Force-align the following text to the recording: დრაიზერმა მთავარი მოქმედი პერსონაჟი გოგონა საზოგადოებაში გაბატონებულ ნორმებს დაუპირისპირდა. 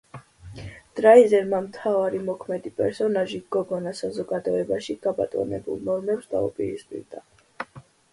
დრაიზერმა 0.99 1.57
მთავარი 1.65 2.21
მოქმედი 2.29 2.71
პერსონაჟი 2.79 3.41
გოგონა 3.55 3.93
საზოგადოებაში 3.99 4.95
გაბატონებულ 5.05 5.85
ნორმებს 5.91 6.33
დაუპირისპირდა. 6.33 7.23